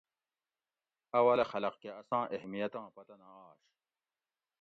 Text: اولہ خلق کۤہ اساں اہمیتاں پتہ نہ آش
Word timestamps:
اولہ 1.17 1.45
خلق 1.51 1.73
کۤہ 1.81 1.91
اساں 2.01 2.23
اہمیتاں 2.35 2.87
پتہ 2.95 3.15
نہ 3.21 3.27
آش 3.45 3.61